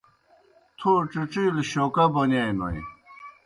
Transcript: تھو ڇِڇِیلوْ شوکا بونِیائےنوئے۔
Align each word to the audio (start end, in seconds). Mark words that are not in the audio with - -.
تھو 0.77 0.91
ڇِڇِیلوْ 1.11 1.63
شوکا 1.71 2.05
بونِیائےنوئے۔ 2.13 2.79